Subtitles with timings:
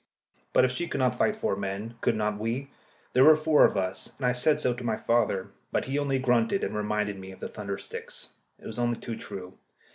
[0.53, 2.71] ]But if she could not fight four men, could not we?
[3.13, 5.51] There were four of us, and I said so to my father.
[5.71, 8.29] But he only grunted, and reminded me of the thunder sticks.
[8.57, 9.59] It was only too true.